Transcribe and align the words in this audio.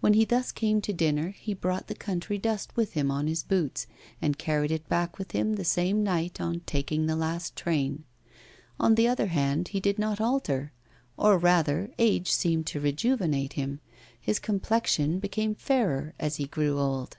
When 0.00 0.14
he 0.14 0.24
thus 0.24 0.50
came 0.50 0.80
to 0.80 0.94
dinner 0.94 1.34
he 1.38 1.52
brought 1.52 1.88
the 1.88 1.94
country 1.94 2.38
dust 2.38 2.74
with 2.74 2.94
him 2.94 3.10
on 3.10 3.26
his 3.26 3.42
boots, 3.42 3.86
and 4.18 4.38
carried 4.38 4.70
it 4.70 4.88
back 4.88 5.18
with 5.18 5.32
him 5.32 5.56
the 5.56 5.62
same 5.64 6.02
night 6.02 6.40
on 6.40 6.60
taking 6.60 7.04
the 7.04 7.14
last 7.16 7.54
train. 7.54 8.04
On 8.80 8.94
the 8.94 9.06
other 9.06 9.26
hand, 9.26 9.68
he 9.68 9.78
did 9.80 9.98
not 9.98 10.22
alter; 10.22 10.72
or, 11.18 11.36
rather, 11.36 11.90
age 11.98 12.32
seemed 12.32 12.66
to 12.68 12.80
rejuvenate 12.80 13.52
him; 13.60 13.80
his 14.18 14.38
complexion 14.38 15.18
became 15.18 15.54
fairer 15.54 16.14
as 16.18 16.36
he 16.36 16.46
grew 16.46 16.78
old. 16.78 17.18